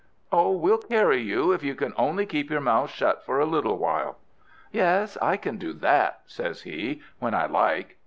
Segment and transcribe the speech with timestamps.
[0.31, 3.77] "Oh, we'll carry you, if you can only keep your mouth shut for a little
[3.77, 4.17] while."
[4.71, 7.99] "Yes, I can do that," says he, "when I like.